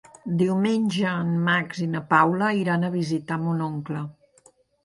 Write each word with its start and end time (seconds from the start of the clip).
Diumenge 0.37 1.11
en 1.25 1.35
Max 1.49 1.83
i 1.85 1.87
na 1.97 2.03
Paula 2.15 2.49
iran 2.63 2.89
a 2.89 2.93
visitar 2.99 3.41
mon 3.47 3.63
oncle. 3.71 4.03